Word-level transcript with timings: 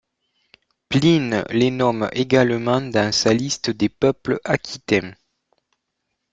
Pline 0.89 1.45
les 1.51 1.69
nomme 1.69 2.09
également 2.13 2.81
dans 2.81 3.11
sa 3.11 3.35
liste 3.35 3.69
des 3.69 3.87
peuples 3.87 4.39
aquitains. 4.43 5.13